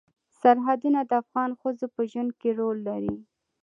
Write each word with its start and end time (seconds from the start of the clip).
سرحدونه 0.39 0.99
د 1.09 1.11
افغان 1.23 1.51
ښځو 1.61 1.85
په 1.95 2.01
ژوند 2.11 2.31
کې 2.39 2.49
رول 2.59 2.77
لري. 2.87 3.13